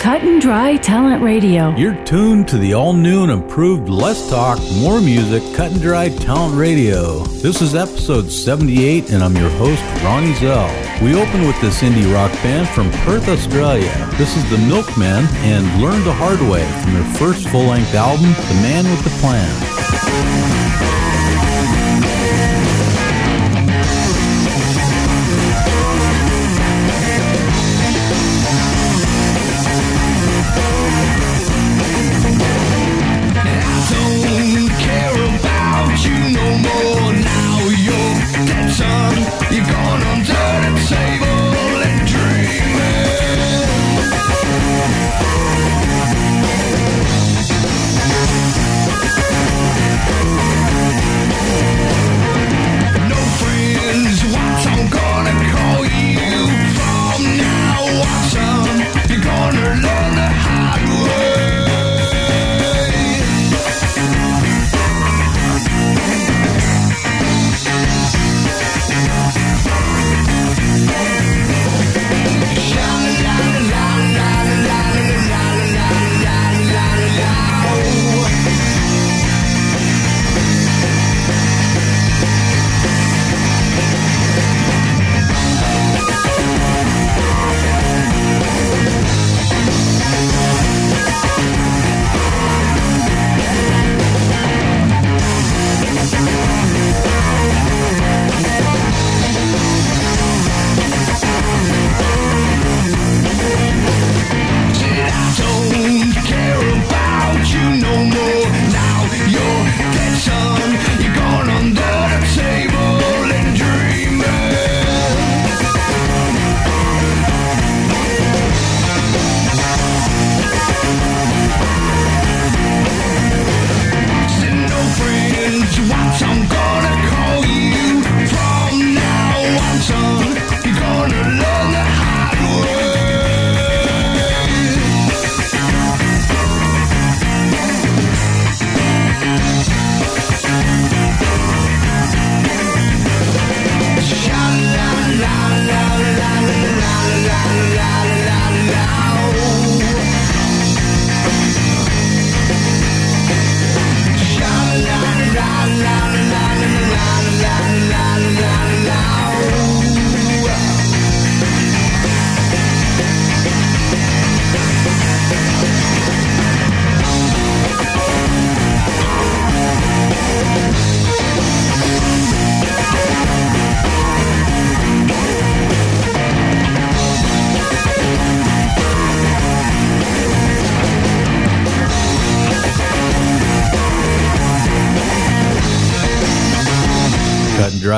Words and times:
Cut 0.00 0.22
and 0.22 0.40
Dry 0.40 0.78
Talent 0.78 1.22
Radio. 1.22 1.76
You're 1.76 2.02
tuned 2.06 2.48
to 2.48 2.56
the 2.56 2.72
all 2.72 2.94
new 2.94 3.22
and 3.22 3.30
improved 3.30 3.90
Less 3.90 4.30
Talk, 4.30 4.58
More 4.78 4.98
Music, 4.98 5.42
Cut 5.54 5.72
and 5.72 5.80
Dry 5.82 6.08
Talent 6.08 6.56
Radio. 6.56 7.18
This 7.42 7.60
is 7.60 7.74
episode 7.74 8.32
78, 8.32 9.10
and 9.10 9.22
I'm 9.22 9.36
your 9.36 9.50
host, 9.50 9.82
Ronnie 10.02 10.32
Zell. 10.36 10.66
We 11.02 11.14
open 11.14 11.46
with 11.46 11.60
this 11.60 11.82
indie 11.82 12.10
rock 12.14 12.32
band 12.42 12.66
from 12.70 12.90
Perth, 13.04 13.28
Australia. 13.28 14.08
This 14.16 14.38
is 14.38 14.48
The 14.48 14.56
Milkmen 14.66 15.26
and 15.44 15.82
Learn 15.82 16.02
the 16.04 16.14
Hard 16.14 16.40
Way 16.40 16.64
from 16.80 16.94
their 16.94 17.14
first 17.16 17.46
full 17.48 17.64
length 17.64 17.94
album, 17.94 18.32
The 18.32 18.54
Man 18.62 18.84
with 18.90 19.04
the 19.04 19.10
Plan. 19.20 20.49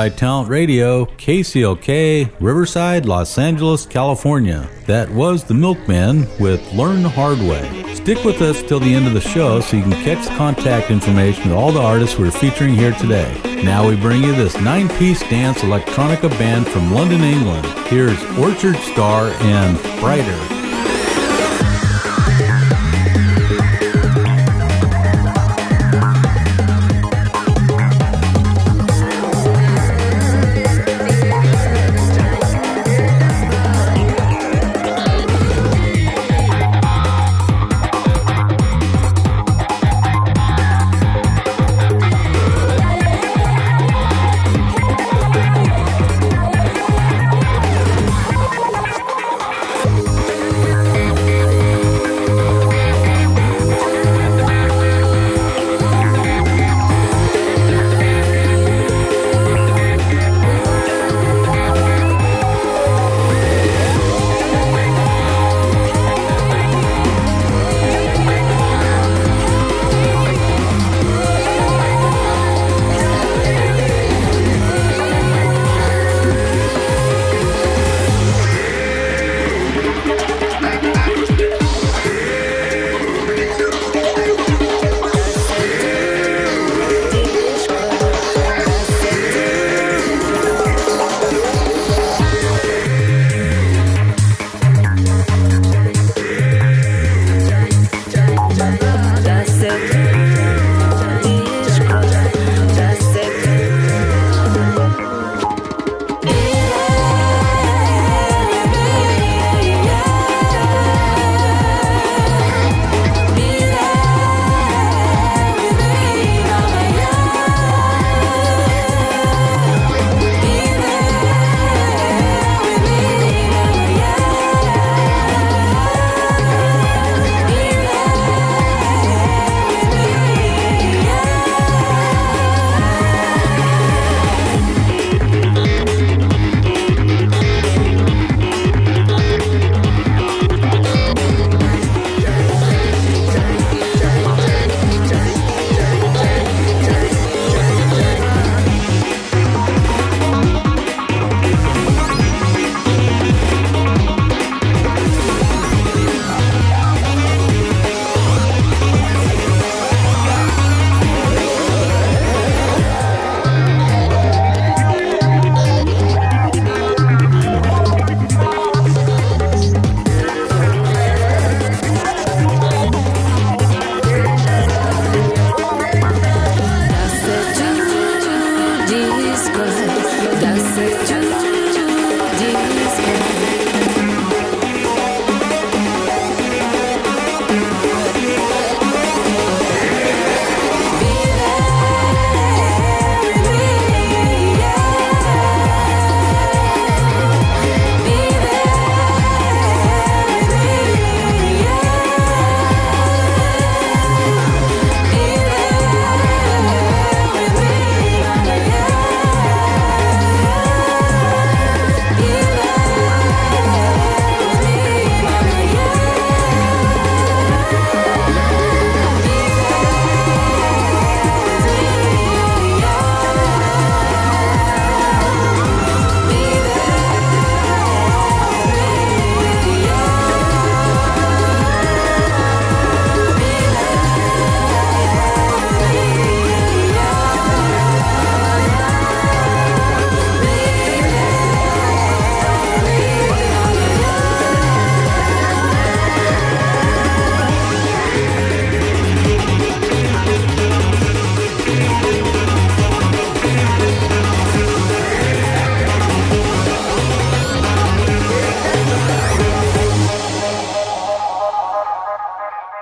Talent 0.09 0.49
Radio, 0.49 1.05
KCLK, 1.05 2.31
Riverside, 2.39 3.05
Los 3.05 3.37
Angeles, 3.37 3.85
California. 3.85 4.69
That 4.85 5.09
was 5.09 5.43
The 5.43 5.53
Milkmen 5.53 6.27
with 6.39 6.73
Learn 6.73 7.03
the 7.03 7.09
Hard 7.09 7.39
Way. 7.39 7.93
Stick 7.95 8.23
with 8.23 8.41
us 8.41 8.61
till 8.63 8.79
the 8.79 8.93
end 8.93 9.07
of 9.07 9.13
the 9.13 9.21
show 9.21 9.61
so 9.61 9.77
you 9.77 9.83
can 9.83 9.91
catch 10.03 10.27
contact 10.37 10.91
information 10.91 11.51
of 11.51 11.57
all 11.57 11.71
the 11.71 11.81
artists 11.81 12.17
we're 12.17 12.31
featuring 12.31 12.73
here 12.73 12.93
today. 12.93 13.61
Now 13.63 13.87
we 13.87 13.95
bring 13.95 14.23
you 14.23 14.35
this 14.35 14.59
nine 14.59 14.89
piece 14.97 15.21
dance 15.29 15.59
electronica 15.59 16.29
band 16.31 16.67
from 16.67 16.93
London, 16.93 17.21
England. 17.21 17.65
Here's 17.87 18.21
Orchard 18.37 18.75
Star 18.77 19.29
and 19.41 19.77
Brighter. 19.99 20.62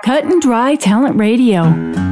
Cut 0.02 0.24
and 0.24 0.42
Dry 0.42 0.74
Talent 0.74 1.16
Radio. 1.16 2.11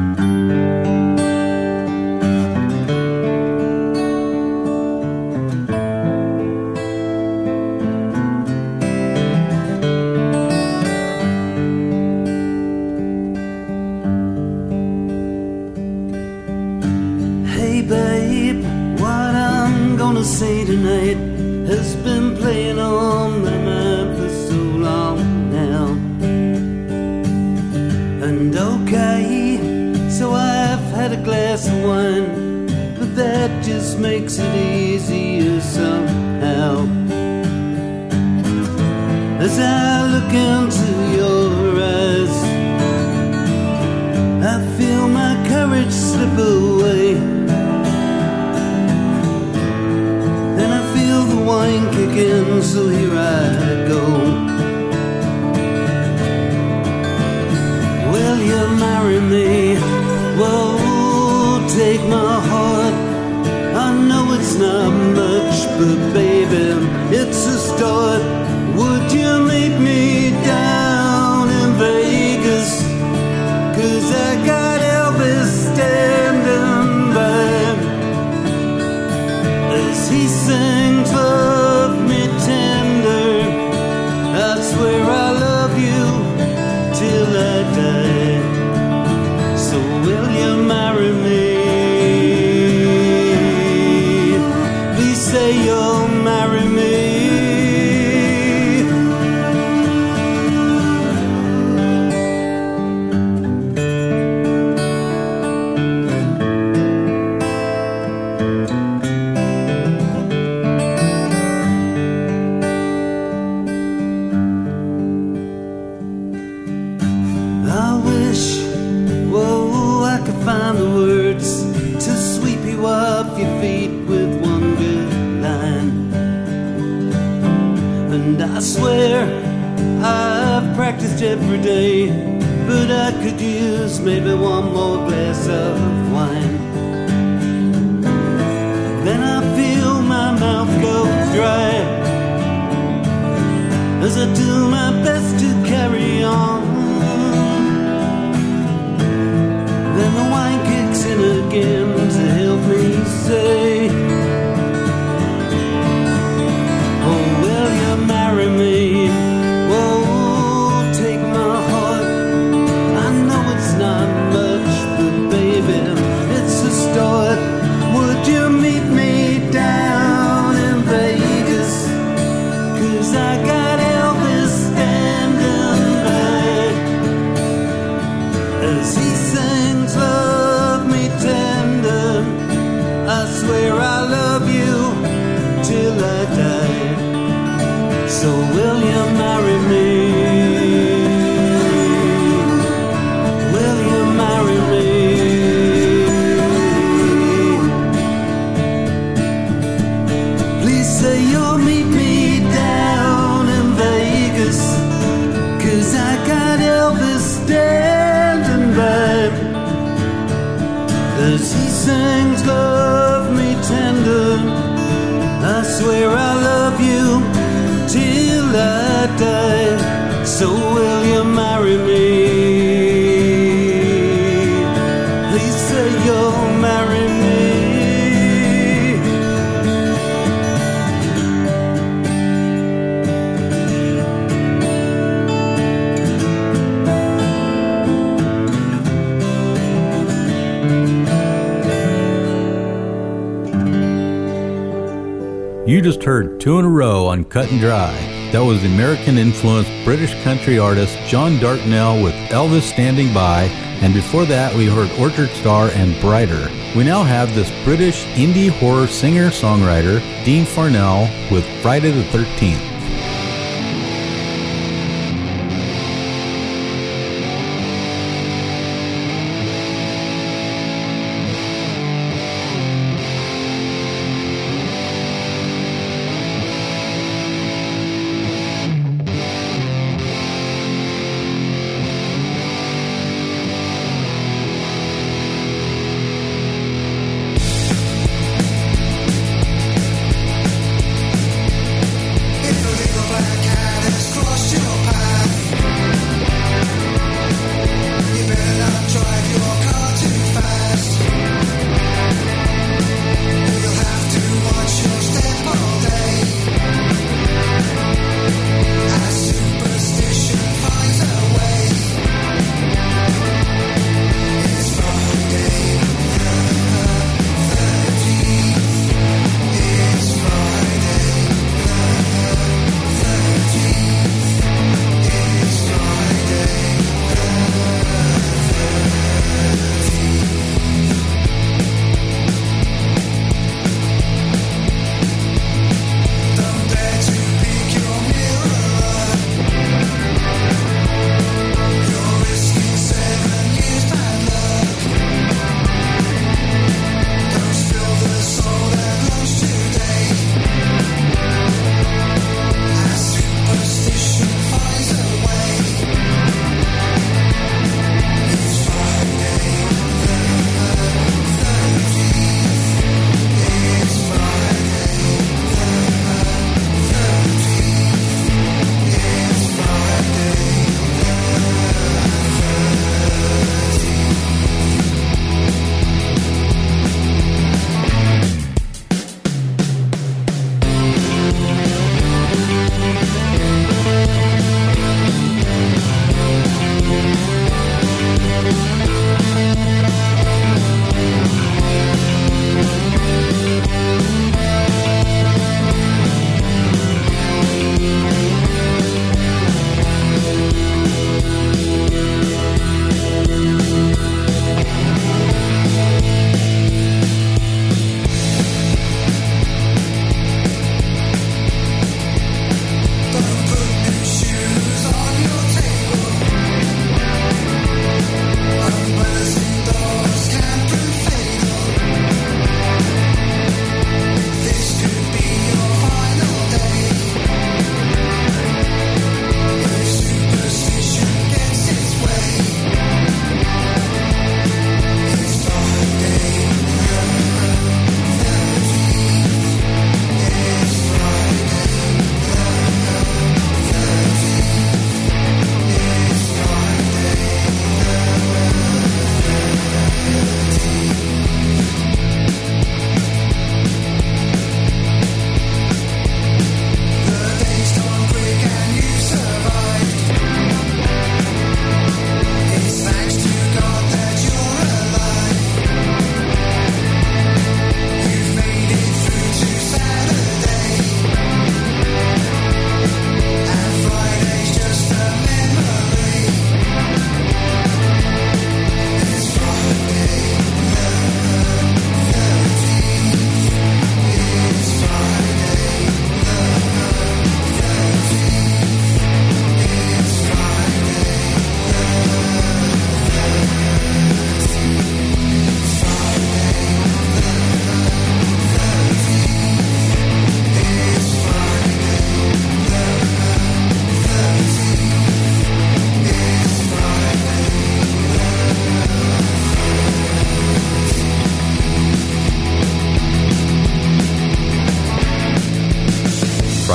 You 245.81 245.85
just 245.85 246.05
heard 246.05 246.39
two 246.39 246.59
in 246.59 246.67
a 246.67 246.69
row 246.69 247.07
on 247.07 247.25
Cut 247.25 247.51
and 247.51 247.59
Dry. 247.59 247.95
That 248.33 248.45
was 248.45 248.63
American 248.67 249.17
influenced 249.17 249.71
British 249.83 250.13
country 250.23 250.59
artist 250.59 250.99
John 251.07 251.39
Dartnell 251.39 252.03
with 252.03 252.13
Elvis 252.29 252.71
Standing 252.71 253.15
By, 253.15 253.45
and 253.81 253.95
before 253.95 254.27
that 254.27 254.55
we 254.55 254.67
heard 254.67 254.91
Orchard 255.01 255.31
Star 255.31 255.71
and 255.71 255.99
Brighter. 256.03 256.51
We 256.77 256.85
now 256.85 257.03
have 257.03 257.35
this 257.35 257.51
British 257.65 258.05
indie 258.09 258.51
horror 258.51 258.89
singer 258.89 259.31
songwriter 259.31 260.01
Dean 260.23 260.45
Farnell 260.45 261.09
with 261.33 261.47
Friday 261.63 261.93
the 261.93 262.03
13th. 262.11 262.70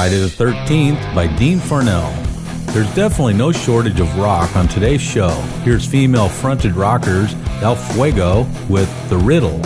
Friday 0.05 0.19
the 0.19 0.27
13th 0.27 1.15
by 1.15 1.25
Dean 1.35 1.57
Farnell. 1.59 2.11
There's 2.73 2.93
definitely 2.93 3.33
no 3.33 3.51
shortage 3.51 3.99
of 3.99 4.17
rock 4.19 4.55
on 4.55 4.67
today's 4.67 5.01
show. 5.01 5.31
Here's 5.63 5.83
female 5.83 6.29
fronted 6.29 6.75
rockers 6.75 7.33
El 7.63 7.75
Fuego 7.75 8.47
with 8.69 9.09
The 9.09 9.17
Riddle. 9.17 9.59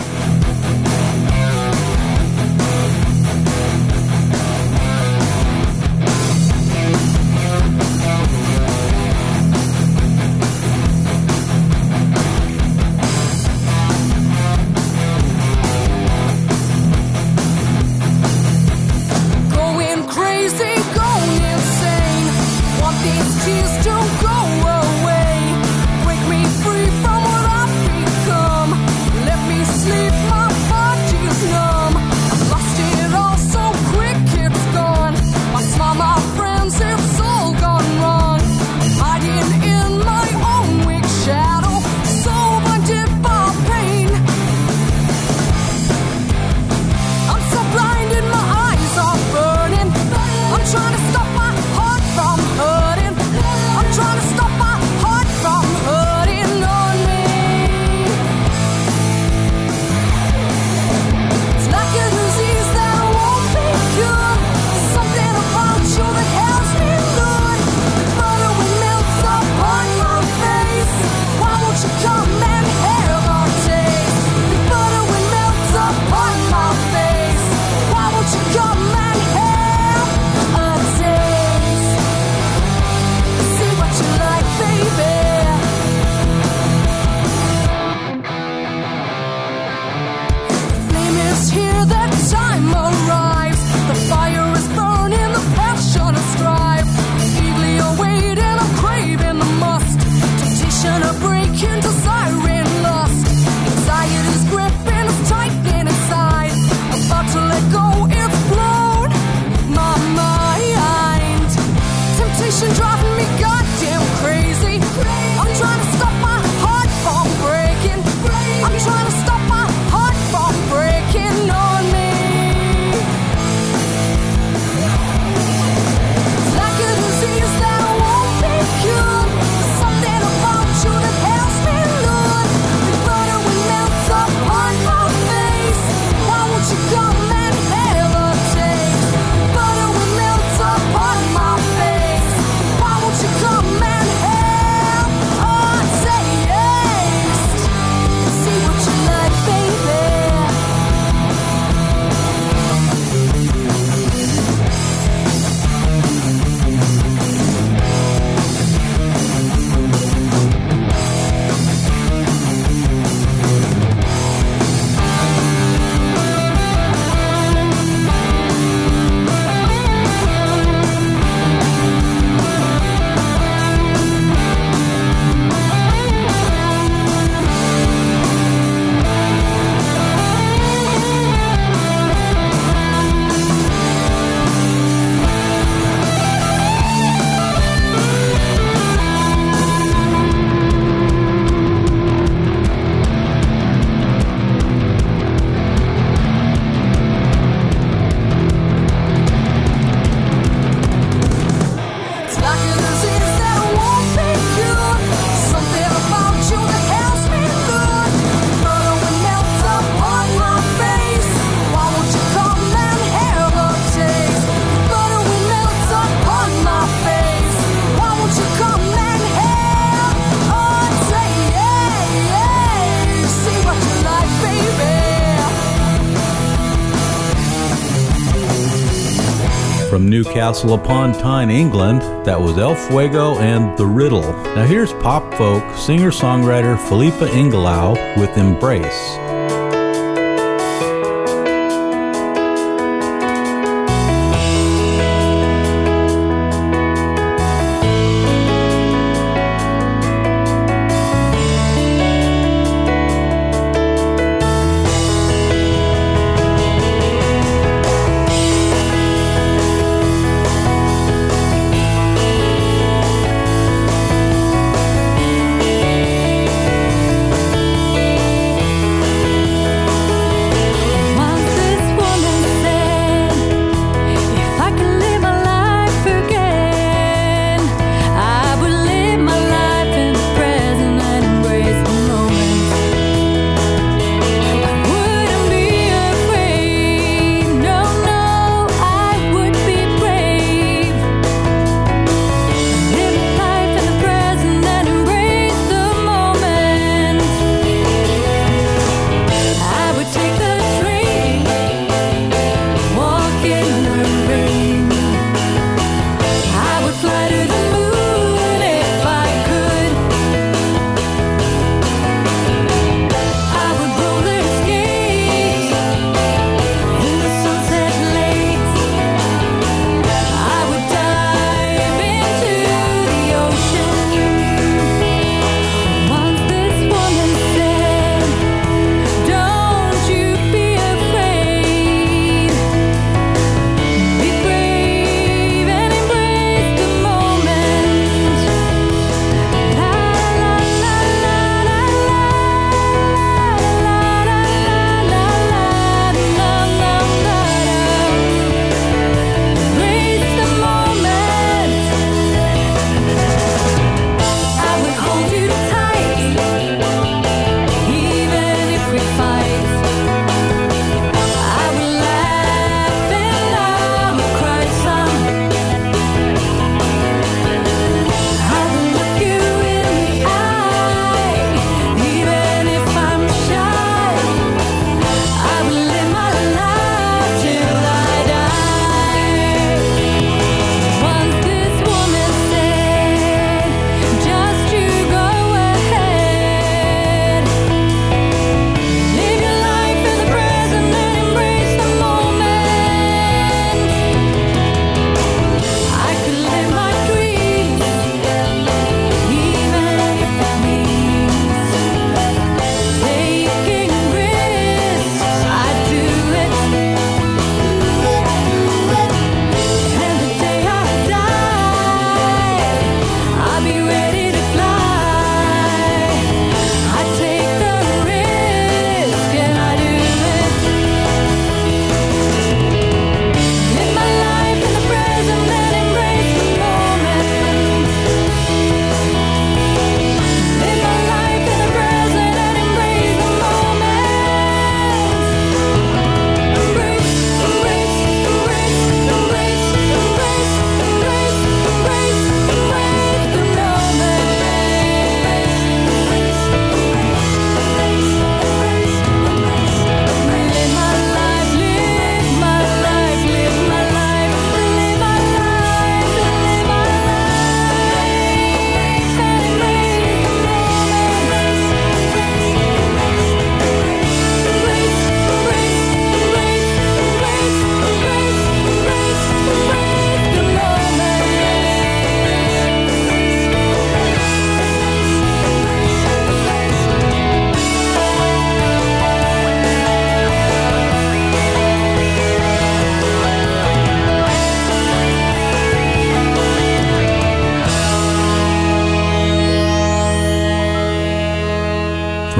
Newcastle 230.08 230.74
upon 230.74 231.12
Tyne, 231.12 231.50
England. 231.50 232.02
That 232.24 232.40
was 232.40 232.58
El 232.58 232.74
Fuego 232.74 233.36
and 233.38 233.76
The 233.76 233.86
Riddle. 233.86 234.32
Now 234.54 234.64
here's 234.64 234.92
pop 234.94 235.34
folk 235.34 235.62
singer 235.76 236.10
songwriter 236.10 236.78
Filippa 236.88 237.26
Engellau 237.26 237.94
with 238.16 238.36
Embrace. 238.36 239.29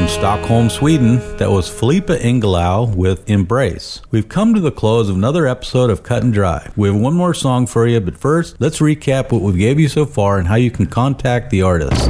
From 0.01 0.09
Stockholm, 0.09 0.71
Sweden. 0.71 1.19
That 1.37 1.51
was 1.51 1.69
Filippa 1.69 2.17
Engellau 2.17 2.97
with 2.97 3.29
Embrace. 3.29 4.01
We've 4.11 4.31
come 4.31 4.55
to 4.55 4.61
the 4.61 4.71
close 4.71 5.11
of 5.11 5.17
another 5.17 5.47
episode 5.47 5.91
of 5.91 6.03
Cut 6.03 6.23
and 6.23 6.33
Dry. 6.33 6.71
We 6.75 6.89
have 6.89 6.97
one 6.97 7.13
more 7.13 7.35
song 7.35 7.67
for 7.67 7.87
you, 7.87 8.01
but 8.01 8.17
first, 8.17 8.57
let's 8.59 8.79
recap 8.79 9.31
what 9.31 9.43
we've 9.43 9.59
gave 9.59 9.79
you 9.79 9.89
so 9.89 10.07
far 10.07 10.39
and 10.39 10.49
how 10.49 10.55
you 10.55 10.71
can 10.71 10.87
contact 10.87 11.51
the 11.51 11.61
artists. 11.61 12.07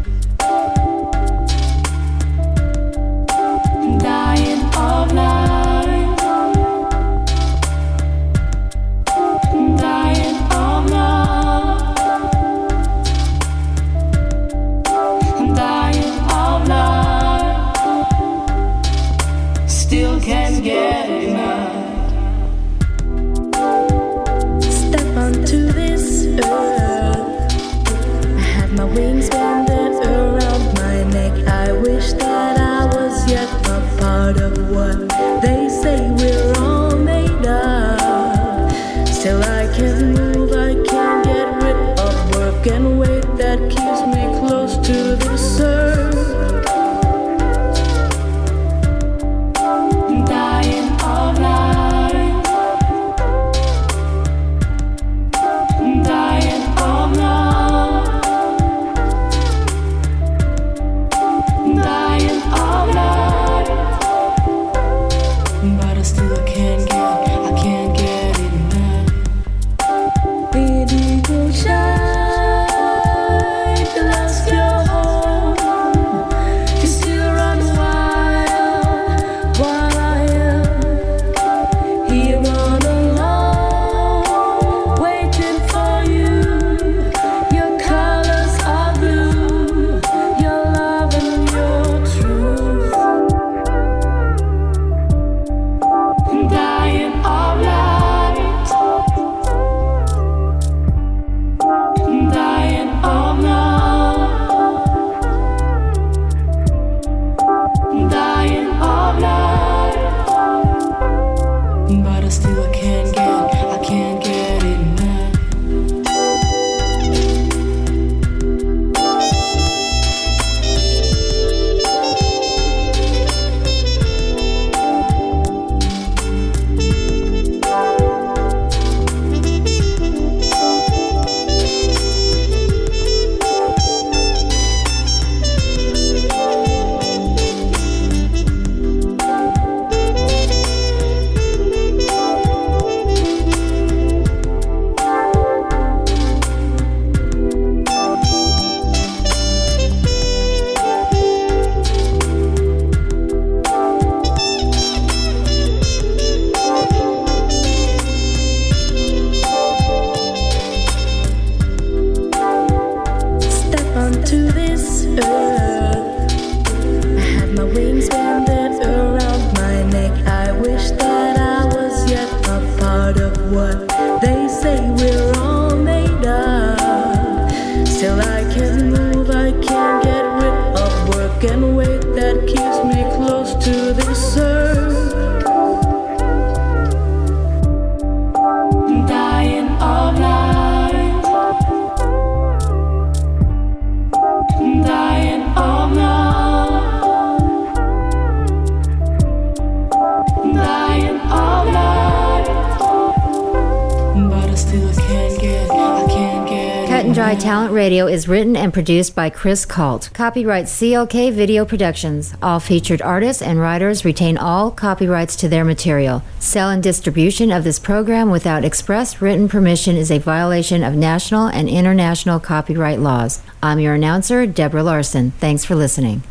Dry 207.34 207.42
Talent 207.42 207.74
Radio 207.74 208.06
is 208.06 208.28
written 208.28 208.56
and 208.56 208.72
produced 208.72 209.16
by 209.16 209.32
Chris 209.32 209.66
Cult. 209.66 210.12
Copyright 210.14 210.66
CLK 210.66 211.34
Video 211.34 211.66
Productions. 211.66 212.36
All 212.44 212.60
featured 212.60 213.02
artists 213.02 213.42
and 213.42 213.60
writers 213.60 214.06
retain 214.06 214.38
all 214.38 214.70
copyrights 214.70 215.36
to 215.38 215.50
their 215.50 215.66
material. 215.66 216.22
Sale 216.38 216.70
and 216.70 216.84
distribution 216.84 217.52
of 217.52 217.64
this 217.64 217.80
program 217.80 218.30
without 218.30 218.64
express 218.64 219.20
written 219.20 219.50
permission 219.50 219.96
is 219.96 220.12
a 220.12 220.20
violation 220.20 220.84
of 220.84 220.94
national 220.94 221.48
and 221.48 221.68
international 221.68 222.40
copyright 222.40 223.00
laws. 223.00 223.42
I'm 223.64 223.80
your 223.80 223.96
announcer, 223.96 224.46
Deborah 224.46 224.84
Larson. 224.84 225.32
Thanks 225.40 225.66
for 225.66 225.74
listening. 225.74 226.22